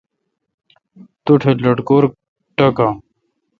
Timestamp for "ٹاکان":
2.57-2.93